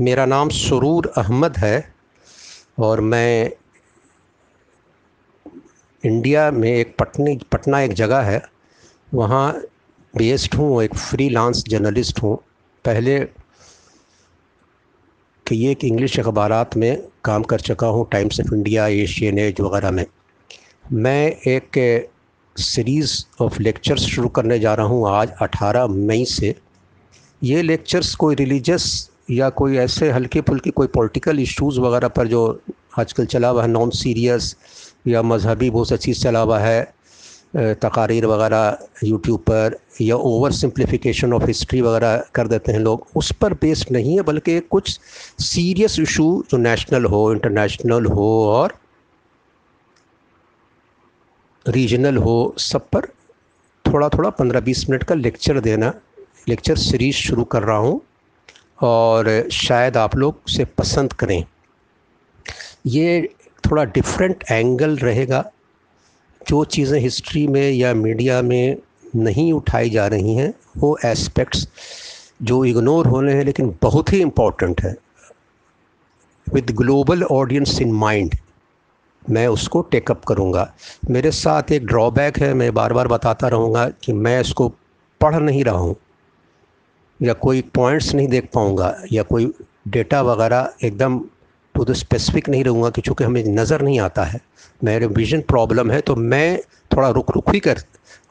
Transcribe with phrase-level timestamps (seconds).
[0.00, 1.94] मेरा नाम सुरूर अहमद है
[2.78, 3.50] और मैं
[6.04, 8.42] इंडिया में एक पटनी, पटना एक जगह है।
[9.14, 9.52] वहाँ
[10.16, 12.36] बेस्ड हूँ, एक फ्री लांस जर्नलिस्ट हूँ।
[12.84, 13.18] पहले
[15.46, 19.60] कि ये एक इंग्लिश अखबार में काम कर चुका हूँ Times of India Asian Age
[19.60, 20.06] वगैरह में।
[20.92, 22.10] मैं एक
[22.56, 26.54] सीरीज़ ऑफ़ लेक्चर्स शुरू करने जा रहा हूँ आज 18 मई से।
[27.42, 32.42] ये लेक्चर्स कोई रिलीजियस या कोई ऐसे हल्के फुल्के कोई पॉलिटिकल इश्यूज़ वगैरह पर जो
[32.98, 34.56] आजकल चला हुआ है नॉन सीरियस
[35.06, 36.82] या मजहबी बहुत सा चीज़ चला हुआ है
[37.56, 43.32] तकारीर वगैरह यूट्यूब पर या ओवर सिंप्लीफिकेशन ऑफ़ हिस्ट्री वगैरह कर देते हैं लोग, उस
[43.32, 44.98] पर बेस्ड नहीं है, बल्कि कुछ
[45.40, 48.74] सीरियस इशू जो नेशनल हो इंटरनेशनल हो और
[51.66, 53.06] रीजनल हो, सब पर
[53.84, 55.92] थोड़ा थोड़ा पंद्रह बीस मिनट का लेक्चर देना
[56.48, 58.00] लेक्चर सीरीज़ शुरू कर रहा हूँ।
[58.78, 61.44] और शायद आप लोग उसे पसंद करें।
[62.86, 65.44] ये थोड़ा डिफरेंट एंगल रहेगा।
[66.48, 68.76] जो चीज़ें हिस्ट्री में या मीडिया में
[69.16, 71.68] नहीं उठाई जा रही हैं, वो एस्पेक्ट्स
[72.42, 74.96] जो इग्नोर होने हैं, लेकिन बहुत ही इम्पोर्टेंट है।
[76.46, 78.34] With global audience in mind
[79.30, 80.72] मैं उसको टेकअप करूँगा।
[81.10, 84.68] मेरे साथ एक ड्रॉबैक है, मैं बार बार बताता रहूँगा कि मैं इसको
[85.20, 85.96] पढ़ नहीं रहा हूँ।
[87.24, 89.52] या कोई पॉइंट्स नहीं देख पाऊँगा, या कोई
[89.88, 91.20] डेटा वगैरह एकदम
[91.74, 94.40] टू द स्पेसिफिक नहीं रहूँगा कि चूँकि हमें नज़र नहीं आता है।
[94.84, 96.58] मेरे विजन प्रॉब्लम है तो मैं
[96.90, 97.78] थोड़ा रुक रुक ही कर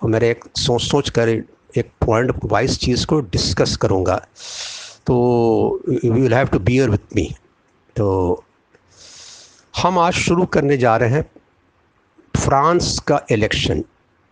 [0.03, 4.15] और मेरे एक सोच सोच कर एक पॉइंट वाइज चीज़ को डिस्कस करूँगा।
[5.07, 5.13] तो
[6.03, 7.29] you will have to bear with me
[7.95, 8.43] तो
[9.73, 11.25] हम आज शुरू करने जा रहे हैं
[12.33, 13.83] फ्रांस का इलेक्शन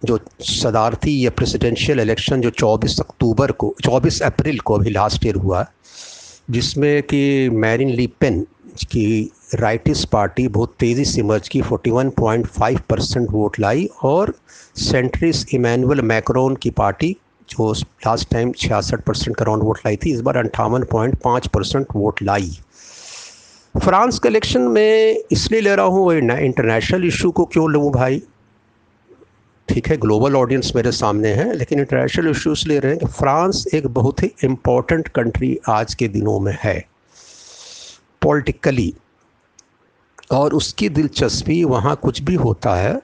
[0.05, 5.35] जो सदारती या प्रेसिडेंशियल इलेक्शन जो 24 अक्टूबर को 24 अप्रैल को अभी लास्ट ईयर
[5.35, 5.65] हुआ,
[6.49, 8.41] जिसमें कि मैरिन ली पेन
[8.91, 14.33] की राइटिस पार्टी बहुत तेज़ी से मर्ज की 41.5 परसेंट वोट लाई और
[14.81, 17.15] सेंट्रिस इमैनुअल मैक्रोन की पार्टी
[17.49, 21.47] जो लास्ट टाइम छियासठ परसेंट का राउंड वोट लाई थी, इस बार अंठावन पॉइंट पाँच
[21.47, 22.51] परसेंट वोट लाई।
[23.75, 28.21] फ्रांस का इलेक्शन में इसलिए ले रहा हूँ इंटरनेशनल इशू को क्यों लूँ भाई?
[29.71, 33.63] ठीक है ग्लोबल ऑडियंस मेरे सामने है, लेकिन इंटरनेशनल इश्यूज़ ले रहे हैं कि फ्रांस
[33.73, 36.79] एक बहुत ही इम्पोर्टेंट कंट्री आज के दिनों में है
[38.21, 38.93] पॉलिटिकली
[40.31, 43.01] और उसकी दिलचस्पी वहाँ कुछ भी होता है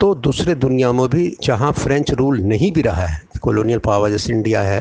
[0.00, 4.32] तो दूसरे दुनिया में भी जहाँ फ्रेंच रूल नहीं भी रहा है कॉलोनियल पावर जैसे
[4.32, 4.80] इंडिया है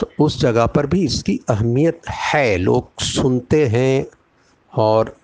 [0.00, 4.06] तो उस जगह पर भी इसकी अहमियत है। लोग सुनते हैं
[4.72, 5.14] और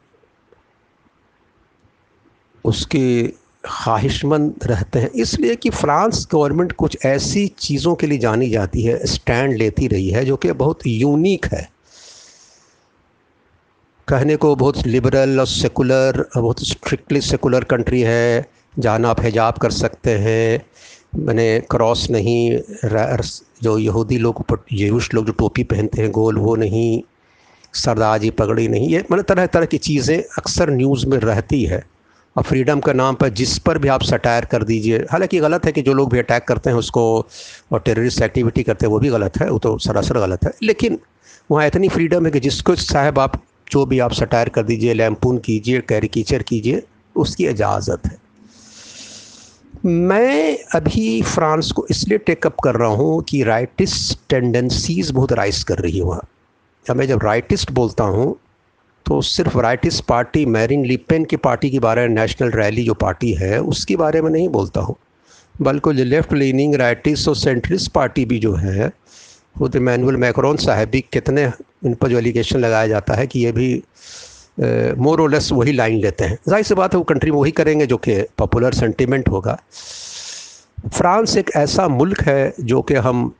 [2.64, 3.32] उसके
[3.64, 8.98] ख्वाहिशमंद रहते हैं। इसलिए कि फ़्रांस गवर्नमेंट कुछ ऐसी चीज़ों के लिए जानी जाती है,
[9.06, 11.68] स्टैंड लेती रही है, जो कि बहुत यूनिक है।
[14.08, 18.46] कहने को बहुत लिबरल और सेकुलर बहुत स्ट्रिक्टली सेकुलर कंट्री है
[18.78, 20.64] जहाँ आप हिजाब कर सकते हैं।
[21.16, 22.50] मैंने क्रॉस नहीं
[23.62, 27.02] जो यहूदी लोग यूश लोग जो टोपी पहनते हैं, गोल वो नहीं
[27.74, 31.82] सरदाजी पगड़ी नहीं, ये मतलब तरह तरह की चीज़ें अक्सर न्यूज़ में रहती है।
[32.40, 35.72] और फ्रीडम का नाम पर जिस पर भी आप सटायर कर दीजिए। हालाँकि गलत है
[35.72, 37.02] कि जो लोग भी अटैक करते हैं उसको
[37.72, 40.98] और टेररिस्ट एक्टिविटी करते हैं, वो भी गलत है, वो तो सरासर गलत है। लेकिन
[41.50, 45.38] वहाँ इतनी फ्रीडम है कि जिसको साहब आप जो भी आप सटायर कर दीजिए लैम्पून
[45.38, 46.82] कीजिए कैरिकीचर कीजिए,
[47.16, 48.18] उसकी इजाज़त है।
[49.86, 55.78] मैं अभी फ्रांस को इसलिए टेकअप कर रहा हूँ कि राइटिस्ट टेंडेंसीज़ बहुत राइज कर
[55.78, 58.36] रही है वहाँ। मैं जब राइटिस्ट बोलता हूँ
[59.10, 63.32] तो सिर्फ़ rightist party, Marine Le Pen की पार्टी के बारे में, नेशनल रैली जो पार्टी
[63.34, 64.94] है, उसके बारे में नहीं बोलता हूँ।
[65.54, 68.88] बल्कि लेफ़्ट लीनिंग राइटिस्ट और सेंट्रिस्ट पार्टी भी जो है
[69.58, 71.44] खुद मैनुअल मैक्रोन साहब भी कितने
[71.86, 73.74] इन पर जो एलिगेशन लगाया जाता है कि ये भी
[75.00, 77.50] मोर और लेस वही लाइन लेते हैं। ज़ाहिर सी बात है, वो कंट्री में वही
[77.52, 79.58] करेंगे जो कि पॉपुलर सेंटिमेंट होगा।
[80.88, 83.32] फ्रांस एक ऐसा मुल्क है जो कि हम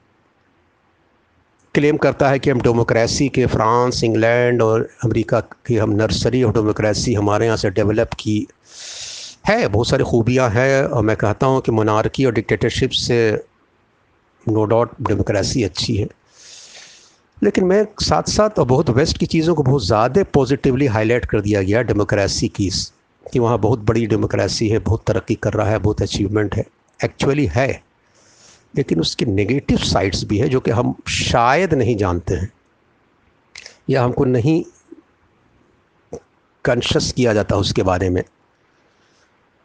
[1.75, 6.55] क्लेम करता है कि हम डेमोक्रेसी के फ्रांस इंग्लैंड और अमेरिका की हम नर्सरी ऑफ़
[6.55, 8.47] डेमोक्रेसी हमारे यहाँ से डेवलप की
[9.49, 13.21] है। बहुत सारी खूबियाँ हैं और मैं कहता हूँ कि मोनार्की और डिक्टेटरशिप से
[14.49, 16.09] नो डाउट डेमोक्रेसी अच्छी है।
[17.43, 21.41] लेकिन मैं साथ साथ और बहुत वेस्ट की चीज़ों को बहुत ज़्यादा पॉजिटिवली हाईलाइट कर
[21.41, 22.71] दिया गया डेमोक्रेसी की
[23.33, 26.65] कि वहाँ बहुत बड़ी डेमोक्रेसी है, बहुत तरक्की कर रहा है, बहुत अचीवमेंट है।
[27.05, 27.90] एक्चुअली है।
[28.75, 32.53] लेकिन उसके नेगेटिव साइड्स भी है जो कि हम शायद नहीं जानते हैं,
[33.91, 34.63] या हमको नहीं
[36.65, 38.23] कॉन्शस किया जाता उसके बारे में।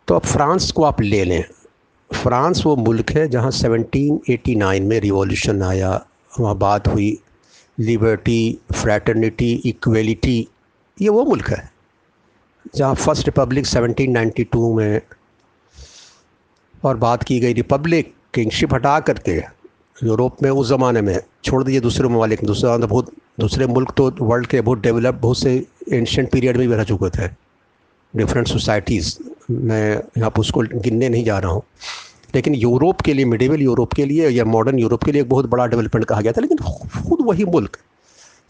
[0.07, 1.43] तो अब फ्रांस को आप ले लें।
[2.09, 6.05] फ्रांस वो मुल्क है जहाँ 1789 में रिवॉल्यूशन आया,
[6.39, 7.17] वहाँ बात हुई
[7.77, 10.47] लिबर्टी फ्रैटर्निटी इक्वलिटी
[11.01, 11.71] ये वो मुल्क है,
[12.75, 15.01] जहाँ फ़र्स्ट रिपब्लिक 1792 में
[16.83, 19.37] और बात की गई रिपब्लिक किंगशिप हटा करके
[19.97, 24.47] यूरोप में उस ज़माने में छोड़ दीजिए दूसरे ममालिक। दूसरे बहुत दूसरे मुल्क तो वर्ल्ड
[24.47, 25.53] के बहुत डेवलप बहुत से
[25.93, 27.27] एंशंट पीरियड में भी रह चुके थे।
[28.13, 29.15] डिफरेंट सोसाइटीज़
[29.51, 31.61] मैं यहाँ पर उसको गिनने नहीं जा रहा हूँ।
[32.35, 35.49] लेकिन यूरोप के लिए मिडिवल यूरोप के लिए या मॉडर्न यूरोप के लिए एक बहुत
[35.49, 36.57] बड़ा डेवलपमेंट कहा गया था। लेकिन
[37.01, 37.77] खुद वही मुल्क,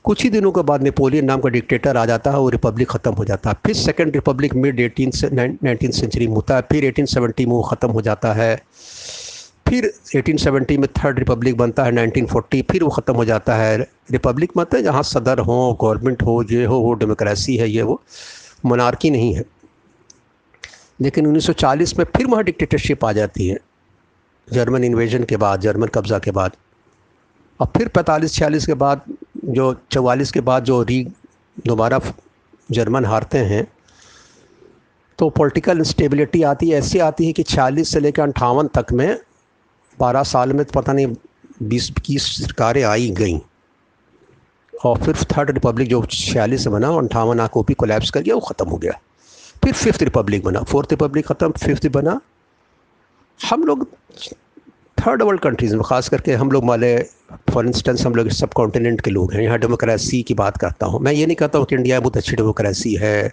[0.05, 3.11] कुछ ही दिनों के बाद नेपोलियन नाम का डिक्टेटर आ जाता है, वो रिपब्लिक ख़त्म
[3.13, 7.05] हो जाता है। फिर second republic mid eighteen nineteen century में होता है। फिर एटीन
[7.05, 8.55] सेवेंटी में वो ख़त्म हो जाता है।
[9.65, 9.85] फिर
[10.15, 13.77] 1870 में थर्ड रिपब्लिक बनता है 1940 फिर वो ख़त्म हो जाता है।
[14.11, 18.01] रिपब्लिक मत है जहाँ सदर हो गवर्नमेंट हो ये हो, वो डेमोक्रेसी है, ये वो
[18.65, 19.43] मनारकी नहीं है।
[21.01, 23.57] लेकिन 1940 में फिर वहाँ डिक्टेटरशिप आ जाती है।
[24.47, 26.55] जर्मन इन्वेजन के बाद जर्मन कब्ज़ा के बाद।
[27.59, 29.01] और फिर पैंतालीस छियालीस के बाद,
[29.45, 31.03] जो चवालीस के बाद जो री
[31.65, 31.99] दोबारा
[32.69, 33.67] जर्मन हारते हैं
[35.19, 39.17] तो पॉलिटिकल इंस्टेबिलिटी आती है। ऐसी आती है कि छियालीस से लेकर अंठावन तक में
[39.99, 41.15] बारह साल में तो पता नहीं
[41.63, 43.39] बीस, इक्कीस सरकारें आई गई।
[44.73, 48.41] और फिर थर्ड रिपब्लिक जो छियालीस से बना अंठावन आ कॉपी कोलेप्स कर गया, वो
[48.41, 48.99] ख़त्म हो गया।
[49.63, 52.19] फिर फिफ्थ रिपब्लिक बना फोर्थ रिपब्लिक ख़त्म फिफ्थ बना।
[53.39, 53.87] हम लोग
[54.97, 56.97] थर्ड वर्ल्ड कंट्रीज़ में, ख़ास करके हम लोग माले
[57.51, 60.99] फॉर इंस्टेंस हम लोग सब कॉन्टिनेंट के लोग हैं। यहाँ डेमोक्रेसी की बात करता हूँ।
[60.99, 63.31] मैं ये नहीं कहता हूँ कि इंडिया बहुत अच्छी डेमोक्रेसी है,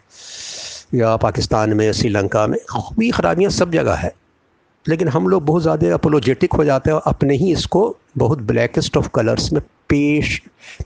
[0.95, 2.59] या पाकिस्तान में, श्रीलंका में
[2.99, 4.13] भी खराबियाँ सब जगह है।
[4.87, 7.85] लेकिन हम लोग बहुत ज़्यादा अपोलोजेटिक हो जाते हैं और अपने ही इसको
[8.19, 10.41] बहुत ब्लैकेस्ट ऑफ़ कलर्स में पेश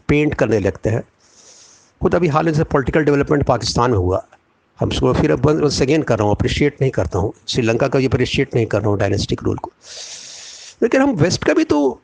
[0.09, 1.03] पेंट करने लगते हैं।
[2.01, 4.25] खुद अभी हाल से पॉलिटिकल डेवलपमेंट पाकिस्तान में हुआ।
[4.81, 7.99] हम उसको फिर अब वंस अगेन कर रहा हूँ अप्रिशिएट नहीं करता हूँ। श्रीलंका का
[7.99, 9.71] भी अप्रिशिएट नहीं कर रहा हूँ डायनेस्टिक रूल को।
[10.83, 12.01] लेकिन हम वेस्ट का भी तो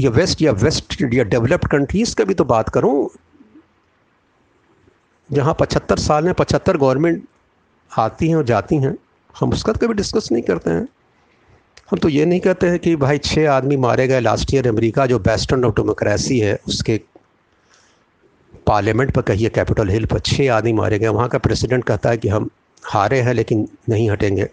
[0.00, 3.08] या वेस्ट या वेस्ट या डेवलप्ड कंट्रीज़ का भी तो बात करूँ,
[5.30, 7.22] जहाँ पचहत्तर साल में पचहत्तर गवर्नमेंट
[7.90, 8.96] आती हैं और जाती हैं,
[9.34, 10.86] हम उसका कभी डिस्कस नहीं करते हैं।
[11.88, 15.06] हम तो ये नहीं कहते हैं कि भाई छः आदमी मारे गए लास्ट ईयर अमेरिका,
[15.06, 17.00] जो बेस्टर्न ऑफ़ डेमोक्रेसी है, उसके
[18.66, 22.16] पार्लियामेंट पर कहिए कैपिटल हिल पर छः आदमी मारे गए, वहाँ का प्रेसिडेंट कहता है
[22.16, 22.50] कि हम
[22.84, 24.48] हारे हैं, लेकिन नहीं हटेंगे।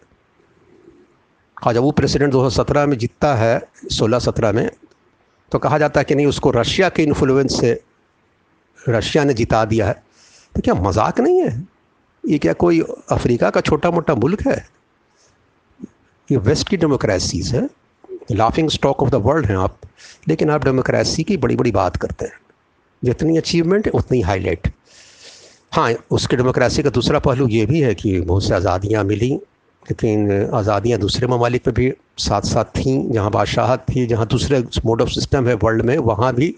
[1.57, 4.69] और जब वो प्रेसिडेंट 2017 में जीतता है 16-17 में
[5.51, 7.79] तो कहा जाता है कि नहीं, उसको रशिया के इन्फ्लुएंस से
[8.89, 10.03] रशिया ने जिता दिया है।
[10.55, 11.67] तो क्या मज़ाक नहीं है?
[12.23, 14.72] ये क्या कोई अफ्रीका का छोटा मोटा मुल्क है?
[16.33, 17.67] ये वेस्ट की डेमोक्रेसीज़ है
[18.31, 19.77] laughing stock of the world हैं आप,
[20.27, 22.39] लेकिन आप डेमोक्रेसी की बड़ी बड़ी बात करते हैं।
[23.03, 24.71] जितनी अचीवमेंट है उतनी हाईलाइट
[25.73, 29.31] हाँ उसके डेमोक्रेसी का दूसरा पहलू ये भी है कि बहुत सी आज़ादियाँ मिली,
[29.85, 35.01] लेकिन आज़ादियाँ दूसरे ममालिक में भी साथ साथ थीं, जहाँ बादशाहत थी, जहाँ दूसरे मोड
[35.01, 36.55] ऑफ़ सिस्टम है वर्ल्ड में, वहाँ भी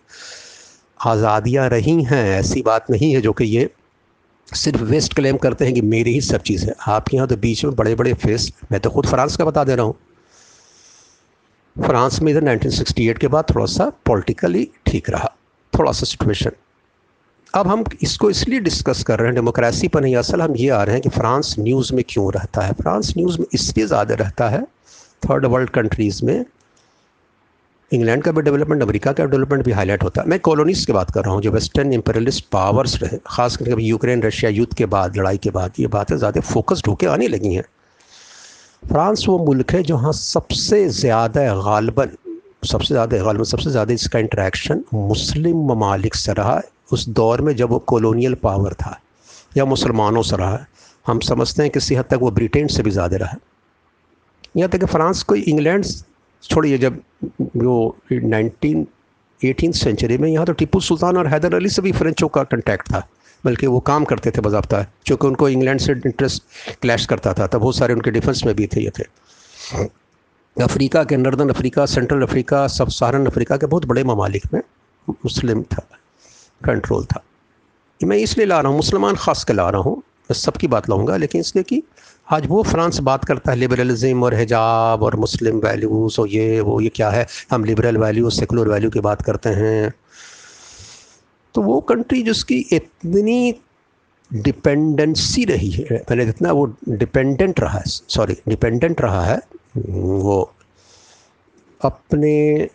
[1.06, 3.70] आज़ादियाँ रही हैं, ऐसी बात नहीं है जो कि ये
[4.50, 7.64] सिर्फ़ वेस्ट क्लेम करते हैं कि मेरी ही सब चीज़ है। आपके यहाँ तो बीच
[7.66, 9.96] में बड़े बड़े फेस मैं तो खुद फ्रांस का बता दे रहा हूँ।
[11.76, 15.32] फ्रांस में इधर 1968 के बाद थोड़ा सा पॉलिटिकली ठीक रहा।
[15.74, 16.52] थोड़ा सा सिचुएशन
[17.54, 20.82] अब हम इसको इसलिए डिस्कस कर रहे हैं डेमोक्रेसी पर नहीं, असल हम ये आ
[20.84, 24.50] रहे हैं कि फ्रांस न्यूज़ में क्यों रहता है। फ्रांस न्यूज़ में इसलिए ज़्यादा रहता
[24.50, 24.62] है
[25.24, 26.46] थर्ड वर्ल्ड कंट्रीज़ में
[27.92, 31.12] इंग्लैंड का भी डेवलपमेंट, अमेरिका का डेवलपमेंट भी हाईलाइट होता है। मैं कॉलोनीज़ की बात
[31.12, 35.18] कर रहा हूँ, जो वेस्टर्न इंपरलिस्ट पावर्स रहे, खास करके यूक्रेन रशिया युद्ध के बाद,
[35.18, 37.64] लड़ाई के बाद, ये बातें ज़्यादा फोकस्ड होकर आने लगी हैं।
[38.84, 42.10] फ्रांस वो मुल्क है जहाँ सबसे ज़्यादा गालबन,
[42.66, 46.62] सबसे ज़्यादा गालबन, सबसे ज़्यादा इसका इंट्रैक्शन मुस्लिम ममालिक से रहा
[46.94, 49.00] उस दौर में जब वो कॉलोनियल पावर था,
[49.58, 50.66] या मुसलमानों से रहा
[51.06, 53.38] हम समझते हैं किसी हद तक वो ब्रिटेन से भी ज़्यादा रहा
[54.58, 55.86] यहाँ तक कि फ्रांस को इंग्लैंड
[56.50, 57.02] छोड़िए, जब
[57.42, 58.86] जो नाइनटीन,
[59.42, 62.92] एटीन सेंचुरी में यहाँ तो टीपू सुल्तान और हैदर अली से भी फ्रेंचों का कंटैक्ट
[62.92, 63.08] था,
[63.44, 66.44] बल्कि वो काम करते थे बजाबता चूँकि उनको इंग्लैंड से इंटरेस्ट
[66.82, 69.84] क्लैश करता था, तब बहुत सारे उनके डिफेंस में भी थे, ये थे।
[70.58, 74.62] अफ्रीका के northern Africa central Africa sub Saharan Africa के बहुत बड़े ममालिक में
[75.08, 75.88] मुस्लिम था
[76.62, 77.24] कंट्रोल था।
[78.02, 81.18] मैं इसलिए ला रहा हूँ, मुसलमान ख़ास के ला रहा हूँ, मैं सबकी बात लाऊँगा,
[81.18, 81.82] लेकिन इसलिए कि
[82.28, 86.80] आज वो फ्रांस बात करता है लिबरलिज्म और हिजाब और मुस्लिम वैल्यूज़ और ये, वो,
[86.82, 87.26] ये क्या है?
[87.52, 89.94] हम लिबरल वैल्यू सेकुलर वैल्यू की बात करते हैं।
[91.56, 93.54] तो वो कंट्री जिसकी इतनी
[94.32, 99.40] डिपेंडेंसी रही है मैंने जितना वो डिपेंडेंट रहा है सॉरी डिपेंडेंट रहा है,
[99.78, 100.42] वो
[101.82, 102.68] अपने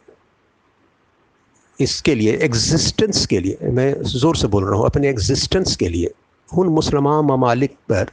[1.79, 6.11] इसके लिए एग्जिस्टेंस के लिए, मैं ज़ोर से बोल रहा हूँ, अपने एग्जिस्टेंस के लिए,
[6.51, 8.11] उन मुसलमान ममालिक पर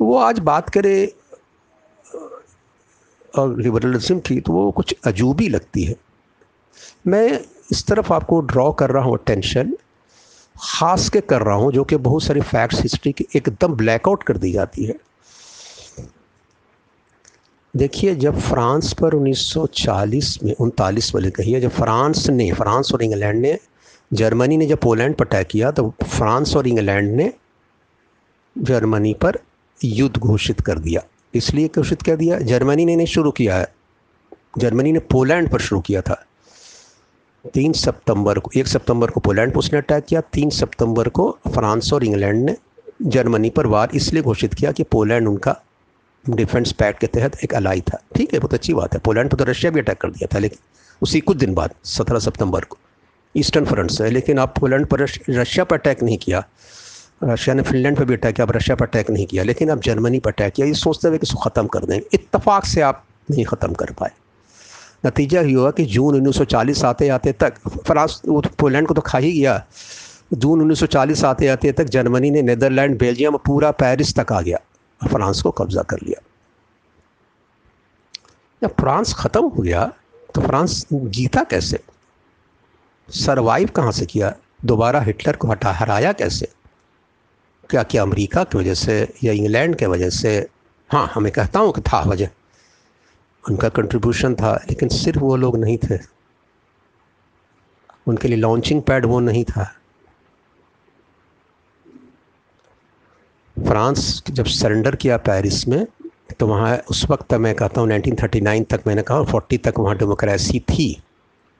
[0.00, 0.94] वो आज बात करे
[3.34, 5.94] लिबरलिज्म की तो वो कुछ अजूबी लगती है।
[7.06, 7.40] मैं
[7.72, 9.76] इस तरफ़ आपको ड्रॉ कर रहा हूँ टेंशन
[10.56, 14.36] ख़ास के कर रहा हूँ, जो कि बहुत सारी फैक्ट्स हिस्ट्री की एकदम ब्लैकआउट कर
[14.36, 14.94] दी जाती है।
[17.74, 23.40] देखिए, जब फ्रांस पर 1940 में, उनतालीस वाले कहिए जब फ्रांस ने, फ्रांस और इंग्लैंड
[23.42, 23.58] ने,
[24.10, 27.32] जर्मनी ने जब पोलैंड पर अटैक किया तो फ्रांस और इंग्लैंड ने
[28.56, 29.38] जर्मनी पर
[29.84, 31.02] युद्ध घोषित कर दिया।
[31.34, 33.74] इसलिए घोषित कर दिया। जर्मनी ने नहीं शुरू किया है।
[34.58, 36.26] जर्मनी ने पोलैंड पर शुरू किया था।
[37.54, 41.92] तीन सितंबर को, एक सितंबर को पोलैंड पर उसने अटैक किया। तीन सितंबर को फ्रांस
[41.92, 42.56] और इंग्लैंड ने
[43.02, 45.62] जर्मनी पर वार इसलिए घोषित किया कि पोलैंड उनका
[46.30, 49.36] डिफेंस पैक्ट के तहत एक अलाई था। ठीक है, बहुत अच्छी बात है। पोलैंड पर
[49.36, 50.58] तो रशिया भी अटैक कर दिया था, लेकिन
[51.02, 52.78] उसी कुछ दिन बाद, सत्रह सितंबर को,
[53.36, 56.44] ईस्टर्न फ्रंट से। लेकिन आप पोलैंड पर रशिया पर अटैक नहीं किया।
[57.20, 59.80] रशिया ने फिनलैंड पर भी अटैक किया, अब रशिया पर अटैक नहीं किया, लेकिन अब
[59.80, 63.04] जर्मनी पर अटैक किया। ये सोचते हुए कि इसको ख़त्म कर देंगे इतफाक़ से आप
[63.30, 64.10] नहीं ख़त्म कर पाए।
[65.06, 67.54] नतीजा ये हुआ कि जून 1940 आते आते तक,
[67.86, 69.62] फ्रांस तो पोलैंड को तो खा ही गया।
[70.34, 74.58] जून 1940 आते आते तक जर्मनी ने नीदरलैंड, बेल्जियम पूरा पेरिस तक आ गया।
[75.00, 76.20] फ्रांस को कब्ज़ा कर लिया।
[78.62, 79.84] जब फ्रांस ख़त्म हो गया
[80.34, 81.78] तो फ्रांस जीता कैसे?
[83.08, 84.32] सरवाइव कहाँ से किया?
[84.64, 86.48] दोबारा हिटलर को हटा, हराया कैसे?
[87.70, 90.48] क्या क्या अमेरिका की वजह से या इंग्लैंड के वजह से
[90.90, 92.28] हाँ हमें कहता हूँ कि था वजह।
[93.50, 95.98] उनका कंट्रीब्यूशन था, लेकिन सिर्फ़ वो लोग नहीं थे।
[98.06, 99.64] उनके लिए लॉन्चिंग पैड वो नहीं था।
[103.56, 105.86] फ्रांस जब सरेंडर किया पेरिस में
[106.40, 110.60] तो वहाँ उस वक्त मैं कहता हूँ 1939 तक मैंने कहा 40 तक वहाँ डेमोक्रेसी
[110.60, 111.02] थी।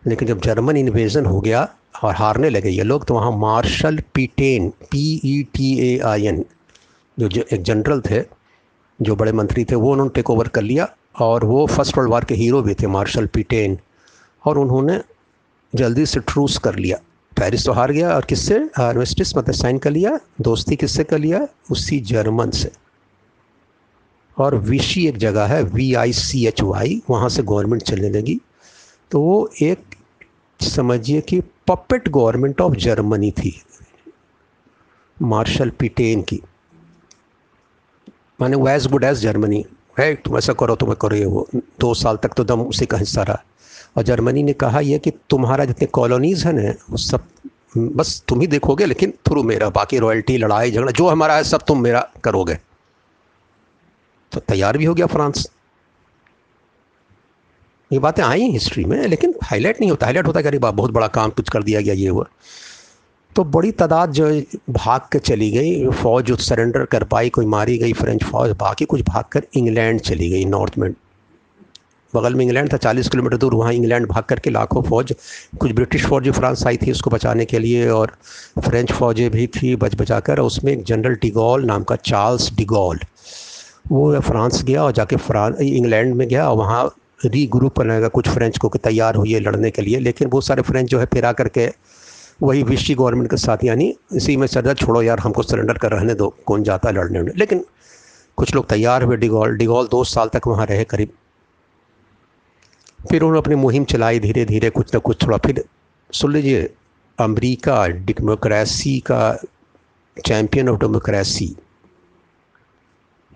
[0.06, 4.68] लेकिन जब जर्मन इन्वेजन हो गया और हारने लगे। ये लोग तो वहाँ marshal Petain,
[4.68, 6.44] P E T A I N,
[7.18, 8.24] जो एक जनरल थे,
[9.02, 10.88] जो बड़े मंत्री थे, वो उन्होंने टेक ओवर कर लिया
[11.20, 13.78] और वो फ़र्स्ट वर्ल्ड वार के हीरो भी थे, मार्शल पीटेन।
[14.46, 15.00] और उन्होंने
[15.74, 16.96] जल्दी से ट्रूस कर लिया।
[17.40, 18.70] पेरिस तो हार गया और किससे?
[18.78, 21.48] आर्मिस्टिस मतलब साइन कर लिया, दोस्ती किससे कर लिया?
[21.70, 22.70] उसी जर्मन से।
[24.38, 28.40] और विशी एक जगह है V I C H Y वहाँ से गवर्नमेंट चलने लगी।
[29.10, 29.78] तो वो एक,
[30.60, 33.62] समझिए कि पपेट गवर्नमेंट ऑफ़ जर्मनी थी
[35.22, 36.42] मार्शल पिटेन की
[38.40, 39.66] माने वो एज गुड एज जर्मनी
[39.98, 42.98] है, तुम ऐसा करो, तुम्हें करो ये वो। दो साल तक तो दम उसी का
[42.98, 43.42] हिस्सा रहा।
[43.96, 47.24] और जर्मनी ने कहा यह कि तुम्हारा जितने कॉलोनीज़ हैं ना, वो सब,
[47.76, 51.60] बस तुम ही देखोगे, लेकिन थ्रू मेरा, बाकी रॉयल्टी लड़ाई, झगड़ा, जो हमारा है, सब
[51.62, 52.58] तुम मेरा करोगे।
[54.32, 55.50] तो तैयार भी हो गया फ्रांस।
[57.90, 61.30] ये बातें आई हिस्ट्री में, लेकिन हाईलाइट नहीं होता। हाईलाइट होता कि बहुत बड़ा काम
[61.30, 62.26] कुछ कर दिया गया, ये हुआ।
[63.36, 64.30] तो बड़ी तादाद जो
[64.70, 68.84] भाग के चली गई, फ़ौज जो सरेंडर कर पाई, कोई मारी गई फ्रेंच फ़ौज, बाकी
[68.84, 70.92] कुछ भाग कर इंग्लैंड चली गई नॉर्थ में।
[72.14, 75.12] बगल में इंग्लैंड था 40 किलोमीटर दूर, वहाँ इंग्लैंड भाग करके लाखों फ़ौज,
[75.60, 78.16] कुछ ब्रिटिश फ़ौज जो फ्रांस आई थी उसको बचाने के लिए, और
[78.58, 83.00] फ्रेंच फ़ौजें भी थी बच बचा कर उसमें एक जनरल डिगॉल नाम का चार्ल्स डिगॉल
[83.90, 86.90] वो फ्रांस गया और जाके फ्रांस इंग्लैंड में गया, और वहाँ
[87.24, 90.46] री ग्रुप बनाएगा, कुछ फ्रेंच को कि तैयार हुई है लड़ने के लिए। लेकिन बहुत
[90.46, 91.68] सारे फ्रेंच जो है फिर आकर के
[92.42, 96.14] वही विशी गवर्नमेंट के साथ, यानी इसी में सर छोड़ो यार, हमको सरेंडर कर रहने
[96.14, 97.64] दो, कौन जाता है लड़ने लेकिन
[98.36, 101.08] कुछ लोग तैयार हुए, डिगॉल डिगॉल दो साल तक वहाँ रहे करीब।
[103.10, 105.64] फिर उन्होंने अपनी मुहिम चलाई धीरे धीरे कुछ ना कुछ थोड़ा फिर
[106.12, 106.68] सुन लीजिए,
[107.18, 109.38] अमरीका डेमोक्रेसी का
[110.26, 111.56] चैम्पियन ऑफ़ डेमोक्रेसी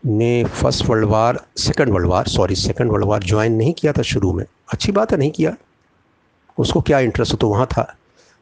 [0.06, 4.02] ने first world war second world war sorry second world war join नहीं किया था
[4.02, 5.56] शुरू में। अच्छी बात है, नहीं किया।
[6.58, 7.96] उसको क्या इंटरेस्ट तो वहाँ था।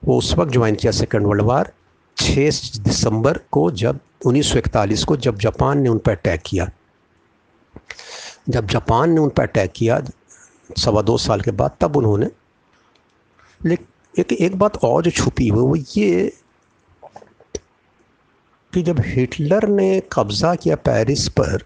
[0.04, 1.72] वो उस वक्त ज्वाइन किया सेकंड वर्ल्ड वार
[2.16, 6.70] 6 दिसंबर को जब 1941 को जब जापान ने उन पर अटैक किया।
[8.48, 10.02] जब जापान ने उन पर अटैक किया,
[10.78, 12.26] सवा दो साल के बाद तब उन्होंने
[13.64, 13.86] लेकिन
[14.18, 16.36] एक एक बात और जो छुपी हुई, वो ये
[18.72, 21.62] कि जब हिटलर ने कब्ज़ा किया पेरिस पर,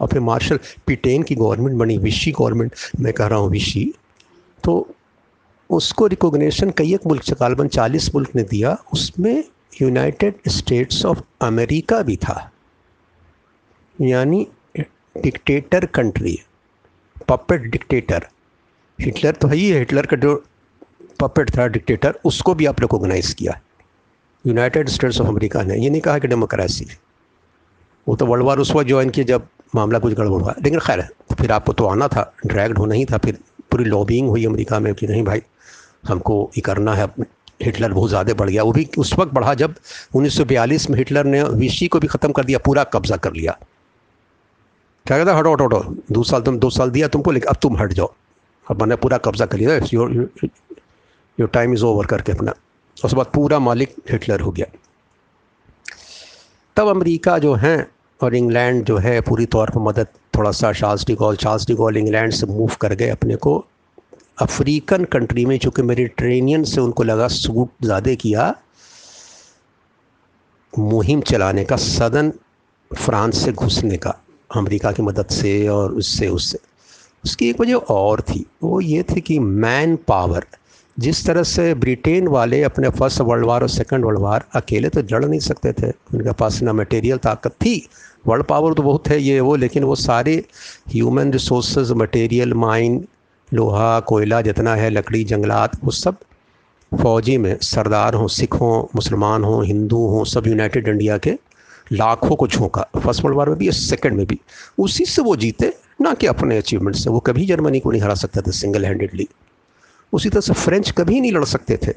[0.00, 3.92] और फिर मार्शल पिटेन की गवर्नमेंट बनी, विशी गवर्नमेंट, मैं कह रहा हूँ विशी
[4.64, 4.94] तो
[5.70, 9.44] उसको रिकोगनेशन कई एक मुल्क चकालबन चालीस मुल्क ने दिया, उसमें
[9.80, 12.50] यूनाइटेड स्टेट्स ऑफ़ अमेरिका भी था।
[13.98, 14.46] यानी
[14.78, 16.38] dictator country
[17.28, 18.26] puppet dictator
[18.98, 20.34] Hitler तो है ही है हिटलर का जो
[21.20, 23.60] पपेट था डिक्टेटर उसको भी आप रिकोगनाइज़ किया।
[24.44, 26.86] यूनाइटेड स्टेट्स ऑफ़ अमेरिका ने, ये नहीं कहा कि डेमोक्रेसी
[28.06, 31.02] वो तो वर्ल्ड वार उस वक्त ज्वाइन किया जब मामला कुछ गड़बड़ हुआ। लेकिन खैर,
[31.32, 33.38] फिर आपको तो आना था ड्रैग्ड होना ही था, फिर
[33.70, 35.42] पूरी लॉबिंग हुई अमेरिका में कि नहीं भाई,
[36.06, 37.06] हमको ये करना है
[37.60, 39.74] हिटलर बहुत ज़्यादा बढ़ गया। वो भी उस वक्त बढ़ा जब
[40.14, 43.56] 1942 में हिटलर ने विशी को भी ख़त्म कर दिया, पूरा कब्ज़ा कर लिया।
[45.06, 47.76] क्या कहता हटो हटो हटो। दो साल तुम, दो साल दिया तुमको, लेकिन अब तुम
[47.78, 48.12] हट जाओ।
[48.66, 50.12] अब मैंने पूरा कब्जा कर लिया। Your
[51.38, 52.54] your time is over करके अपना।
[52.96, 54.66] उसके बाद पूरा मालिक हिटलर हो गया।
[56.76, 57.76] तब अमेरिका जो है
[58.20, 60.06] और इंग्लैंड जो है पूरी तौर पर मदद
[60.36, 63.64] थोड़ा सा Charles de Gaulle Charles de Gaulle England से मूव कर गए अपने को।
[64.40, 68.54] अफ्रीकन कंट्री में चूँकि मेडिट्रेनियन से उनको लगा सूट ज़्यादा किया,
[70.72, 72.32] मुहिम चलाने का, सदन
[72.90, 74.14] फ्रांस से घुसने का,
[74.50, 76.58] अमेरिका की मदद से और उससे उससे।
[77.24, 80.46] उसकी एक वजह और थी, वो ये थी कि मैन पावर
[80.98, 85.02] जिस तरह से ब्रिटेन वाले अपने फ़र्स्ट वर्ल्ड वार और सेकंड वर्ल्ड वार अकेले तो
[85.02, 87.88] जड़ नहीं सकते थे। उनके पास ना मटेरियल ताकत थी।
[88.26, 90.44] वर्ल्ड पावर तो बहुत है ये वो, लेकिन वो सारे
[90.88, 93.04] ह्यूमन रिसोर्स मटेरियल माइन
[93.54, 96.16] लोहा, कोयला जितना है, लकड़ी, जंगलात, वो सब
[96.92, 101.38] फौजी में सरदार हों, सिख हों, मुसलमान हों, हिंदू हों, सब यूनाइटेड इंडिया के
[101.92, 104.38] लाखों को झोंका फ़र्स्ट वर्ल्ड वार में भी सेकंड में भी।
[104.78, 108.14] उसी से वो जीते, ना कि अपने अचीवमेंट से। वो कभी जर्मनी को नहीं हरा
[108.14, 109.28] सकता था सिंगल हैंडेडली
[110.12, 111.92] उसी तरह से फ्रेंच कभी नहीं लड़ सकते थे।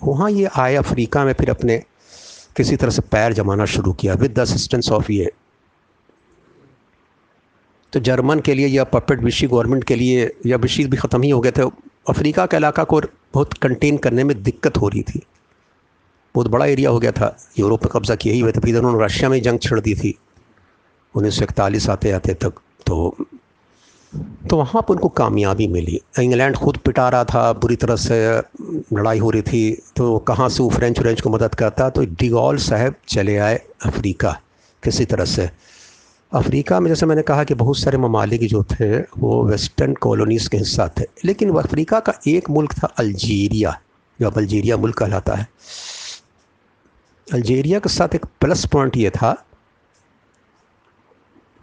[0.00, 1.82] वहाँ ये आए अफ्रीका में फिर अपने
[2.56, 5.30] किसी तरह से पैर जमाना शुरू किया विद द असिस्टेंस ऑफ़ ये।
[7.92, 11.30] तो जर्मन के लिए या पपेट विशी गवर्नमेंट के लिए या विशी भी ख़त्म ही
[11.30, 11.62] हो गए थे।
[12.08, 13.00] अफ्रीका का इलाका को
[13.34, 15.22] बहुत कंटेन करने में दिक्कत हो रही थी।
[16.34, 19.04] बहुत बड़ा एरिया हो गया था। यूरोप में कब्ज़ा किया ही हुए थे। फिर उन्होंने
[19.04, 20.14] रशिया में जंग छिड़ दी थी।
[21.14, 23.16] उन्नीस सौ इकतालीस आते आते तक तो
[24.50, 28.16] तो वहाँ पर उनको कामयाबी मिली। इंग्लैंड खुद पिटा रहा था, बुरी तरह से
[28.92, 31.90] लड़ाई हो रही थी। तो कहाँ से वो फ्रेंच व्रेंच को मदद करता?
[31.90, 34.40] तो डिगॉल साहब चले आए अफ्रीका,
[34.82, 35.50] किसी तरह से।
[36.32, 40.56] अफ्रीका में जैसे मैंने कहा कि बहुत सारे ममालिक जो थे, वो वेस्टर्न कॉलोनीज़ के
[40.56, 43.80] हिस्सा थे। लेकिन वो अफ्रीका का एक मुल्क था, अल्जीरिया,
[44.20, 45.48] जो अब अल्जीरिया मुल्क कहलाता है।
[47.32, 49.46] अल्जीरिया के साथ एक प्लस पॉइंट ये था,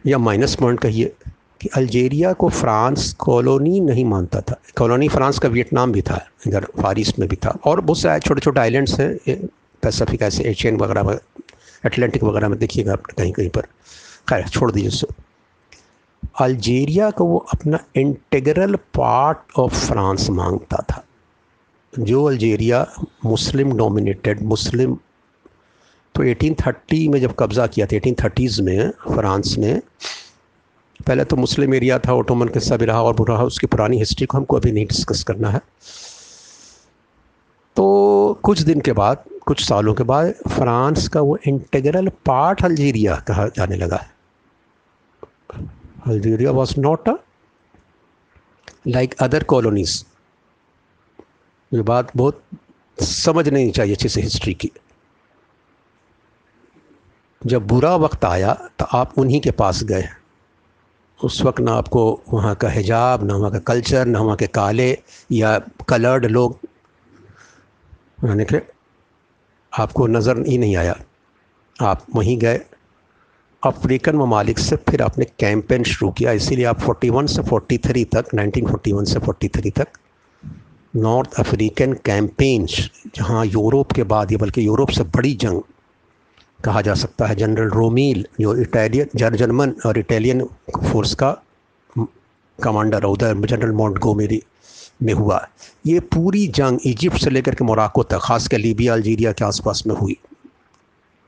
[0.06, 1.14] या माइनस पॉइंट कहिए।
[1.62, 6.68] कि अल्जीरिया को फ्रांस कॉलोनी नहीं मानता था। कॉलोनी फ्रांस का वियतनाम भी था, इधर
[6.82, 9.16] फार ईस्ट में भी था। और बहुत सारे छोटे छोटे आइलैंड्स हैं
[9.82, 11.20] पैसिफिक, ऐसे एशियन वगैरह
[11.86, 13.62] अटलांटिक वगैरह में देखिएगा आप कहीं कहीं पर।
[14.30, 15.08] खैर, छोड़ दीजिए उससे।
[16.40, 21.06] अल्जीरिया को वो अपना इंटेग्रल पार्ट ऑफ़ फ्रांस माँगता था।
[22.00, 22.94] जो अल्जीरिया
[23.26, 24.98] मुस्लिम डोमिनेटेड, मुस्लिम
[26.16, 28.16] तो 1830 में जब कब्ज़ा किया था, एटीन
[28.66, 29.82] में, फ्रांस ने
[31.02, 34.38] पहले तो मुस्लिम एरिया था, ओटोमन किस्सा भी रहा और बुरा उसकी पुरानी हिस्ट्री को
[34.38, 35.62] हमको अभी नहीं डिस्कस करना है।
[37.78, 43.16] तो कुछ दिन के बाद, कुछ सालों के बाद, फ्रांस का वो इंटेग्रल पार्ट अल्जीरिया
[43.28, 44.10] कहा जाने लगा है।
[46.08, 47.16] Algeria was not a
[48.88, 50.06] like other colonies
[51.72, 52.42] ये बात बहुत
[52.98, 54.72] समझ नहीं चाहिए अच्छे से हिस्ट्री की।
[57.42, 60.08] जब बुरा वक्त आया तो आप उन्हीं के पास गए
[61.24, 64.98] उस वक्त ना आपको वहाँ का हिजाब, ना वहाँ का कल्चर, ना वहाँ के काले
[65.32, 65.58] या
[65.90, 66.60] कलर्ड लोग।
[68.26, 68.60] यानी कि
[69.74, 70.96] आपको नज़र ही नहीं आया।
[71.82, 72.62] आप वहीं गए।
[73.64, 79.06] अफ्रीकन ममालिक से फिर आपने कैंपेन शुरू किया। इसीलिए आप 41 से 43 तक 1941
[79.06, 79.88] से 43 तक
[80.96, 85.62] नॉर्थ अफ्रीकन कैंपेन्स जहाँ यूरोप के बाद, ये बल्कि यूरोप से बड़ी जंग
[86.64, 90.44] कहा जा सकता है। जनरल रोमील जो इटालियन जर जर्मन और इटालियन
[90.92, 91.32] फोर्स का
[92.60, 94.42] कमांडर उधर जनरल मोंटगोमेरी
[95.04, 95.48] में हुआ।
[95.88, 99.84] ये पूरी जंग इजिप्ट से लेकर के मोराको तक, खास कर लीबिया अल्जीरिया के आसपास
[99.88, 100.18] में हुई।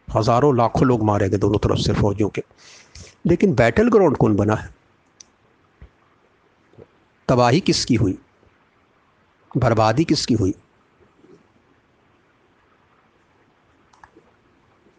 [0.07, 2.43] हज़ारों लाखों लोग मारे गए दोनों तरफ़ से फौजियों के।
[3.25, 4.69] लेकिन बैटल ग्राउंड कौन बना है?
[7.29, 8.17] तबाही किसकी हुई?
[9.57, 10.53] बर्बादी किसकी हुई?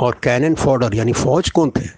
[0.04, 1.88] और कैनन फॉर्डर यानी फ़ौज कौन थे?